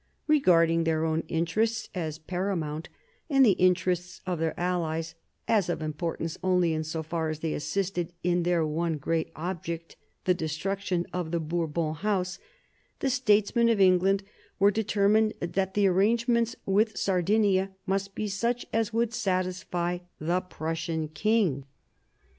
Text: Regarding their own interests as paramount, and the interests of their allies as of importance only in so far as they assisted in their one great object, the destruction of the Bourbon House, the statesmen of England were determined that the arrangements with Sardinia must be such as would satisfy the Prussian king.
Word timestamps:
Regarding 0.25 0.83
their 0.83 1.05
own 1.05 1.21
interests 1.27 1.87
as 1.93 2.17
paramount, 2.17 2.89
and 3.29 3.45
the 3.45 3.51
interests 3.51 4.19
of 4.25 4.39
their 4.39 4.59
allies 4.59 5.13
as 5.47 5.69
of 5.69 5.79
importance 5.79 6.39
only 6.43 6.73
in 6.73 6.83
so 6.83 7.03
far 7.03 7.29
as 7.29 7.41
they 7.41 7.53
assisted 7.53 8.11
in 8.23 8.41
their 8.41 8.65
one 8.65 8.97
great 8.97 9.31
object, 9.35 9.97
the 10.25 10.33
destruction 10.33 11.05
of 11.13 11.29
the 11.29 11.39
Bourbon 11.39 11.93
House, 11.93 12.39
the 12.97 13.11
statesmen 13.11 13.69
of 13.69 13.79
England 13.79 14.23
were 14.57 14.71
determined 14.71 15.35
that 15.39 15.75
the 15.75 15.85
arrangements 15.85 16.55
with 16.65 16.97
Sardinia 16.97 17.69
must 17.85 18.15
be 18.15 18.27
such 18.27 18.65
as 18.73 18.91
would 18.91 19.13
satisfy 19.13 19.99
the 20.19 20.41
Prussian 20.41 21.09
king. 21.09 21.63